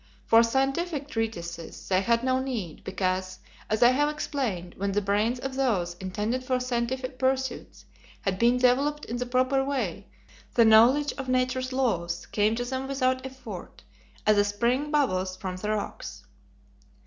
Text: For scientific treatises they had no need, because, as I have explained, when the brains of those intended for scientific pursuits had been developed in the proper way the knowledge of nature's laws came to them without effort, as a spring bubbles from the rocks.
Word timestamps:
For 0.25 0.41
scientific 0.41 1.09
treatises 1.09 1.87
they 1.87 2.01
had 2.01 2.23
no 2.23 2.39
need, 2.39 2.83
because, 2.83 3.37
as 3.69 3.83
I 3.83 3.89
have 3.89 4.09
explained, 4.09 4.73
when 4.77 4.93
the 4.93 4.99
brains 4.99 5.37
of 5.37 5.53
those 5.53 5.93
intended 5.99 6.43
for 6.43 6.59
scientific 6.59 7.19
pursuits 7.19 7.85
had 8.21 8.39
been 8.39 8.57
developed 8.57 9.05
in 9.05 9.17
the 9.17 9.27
proper 9.27 9.63
way 9.63 10.07
the 10.55 10.65
knowledge 10.65 11.13
of 11.19 11.29
nature's 11.29 11.71
laws 11.71 12.25
came 12.25 12.55
to 12.55 12.65
them 12.65 12.87
without 12.87 13.23
effort, 13.23 13.83
as 14.25 14.39
a 14.39 14.43
spring 14.43 14.89
bubbles 14.89 15.35
from 15.37 15.57
the 15.57 15.69
rocks. 15.69 16.25